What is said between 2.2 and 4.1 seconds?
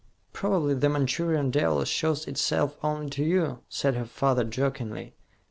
itself only to you," said her